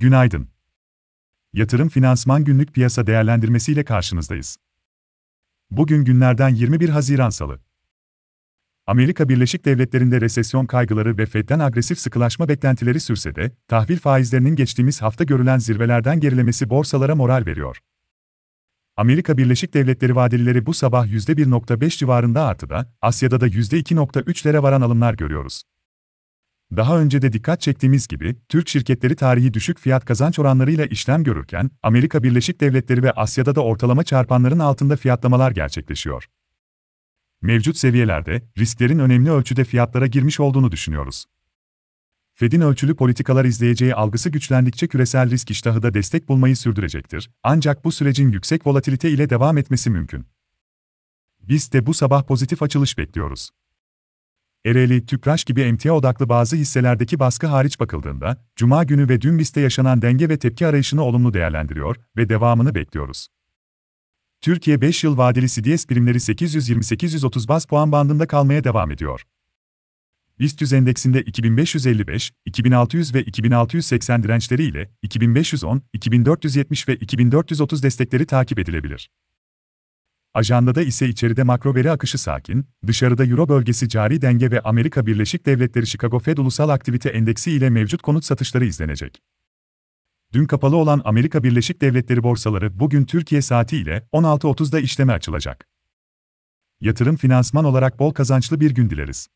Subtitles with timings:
[0.00, 0.48] Günaydın.
[1.52, 4.56] Yatırım Finansman Günlük Piyasa Değerlendirmesi ile karşınızdayız.
[5.70, 7.60] Bugün günlerden 21 Haziran Salı.
[8.86, 15.02] Amerika Birleşik Devletleri'nde resesyon kaygıları ve Fed'den agresif sıkılaşma beklentileri sürse de, tahvil faizlerinin geçtiğimiz
[15.02, 17.78] hafta görülen zirvelerden gerilemesi borsalara moral veriyor.
[18.96, 25.62] Amerika Birleşik Devletleri vadelileri bu sabah %1.5 civarında artıda, Asya'da da %2.3'lere varan alımlar görüyoruz.
[26.76, 31.70] Daha önce de dikkat çektiğimiz gibi, Türk şirketleri tarihi düşük fiyat kazanç oranlarıyla işlem görürken,
[31.82, 36.26] Amerika Birleşik Devletleri ve Asya'da da ortalama çarpanların altında fiyatlamalar gerçekleşiyor.
[37.42, 41.24] Mevcut seviyelerde, risklerin önemli ölçüde fiyatlara girmiş olduğunu düşünüyoruz.
[42.34, 47.92] Fed'in ölçülü politikalar izleyeceği algısı güçlendikçe küresel risk iştahı da destek bulmayı sürdürecektir, ancak bu
[47.92, 50.26] sürecin yüksek volatilite ile devam etmesi mümkün.
[51.40, 53.50] Biz de bu sabah pozitif açılış bekliyoruz.
[54.64, 59.60] Ereğli, Tüpraş gibi emtia odaklı bazı hisselerdeki baskı hariç bakıldığında, Cuma günü ve dün BIST'te
[59.60, 63.28] yaşanan denge ve tepki arayışını olumlu değerlendiriyor ve devamını bekliyoruz.
[64.40, 69.22] Türkiye 5 yıl vadeli CDS primleri 820-830 baz puan bandında kalmaya devam ediyor.
[70.38, 79.10] BIST endeksinde 2555, 2600 ve 2680 dirençleri ile 2510, 2470 ve 2430 destekleri takip edilebilir.
[80.34, 85.46] Ajandada ise içeride makro veri akışı sakin, dışarıda Euro bölgesi cari denge ve Amerika Birleşik
[85.46, 89.22] Devletleri Chicago Fed Ulusal Aktivite Endeksi ile mevcut konut satışları izlenecek.
[90.32, 95.68] Dün kapalı olan Amerika Birleşik Devletleri borsaları bugün Türkiye saati ile 16.30'da işleme açılacak.
[96.80, 99.28] Yatırım finansman olarak bol kazançlı bir gün dileriz.